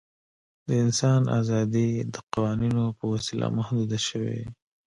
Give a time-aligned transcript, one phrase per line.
[0.67, 4.39] د انسان آزادي د قوانینو په وسیله محدوده شوې.